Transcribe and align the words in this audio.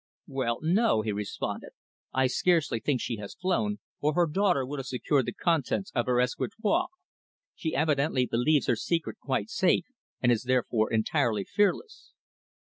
"Well, 0.25 0.57
no," 0.63 1.03
he 1.03 1.11
responded. 1.11 1.73
"I 2.11 2.25
scarcely 2.25 2.79
think 2.79 2.99
she 3.01 3.17
has 3.17 3.35
flown, 3.39 3.77
or 3.99 4.15
her 4.15 4.25
daughter 4.25 4.65
would 4.65 4.79
have 4.79 4.87
secured 4.87 5.27
the 5.27 5.31
contents 5.31 5.91
of 5.93 6.07
her 6.07 6.19
escritoire. 6.19 6.87
She 7.53 7.75
evidently 7.75 8.25
believes 8.25 8.65
her 8.65 8.75
secret 8.75 9.19
quite 9.19 9.51
safe, 9.51 9.85
and 10.19 10.31
is 10.31 10.45
therefore 10.45 10.91
entirely 10.91 11.43
fearless." 11.43 12.13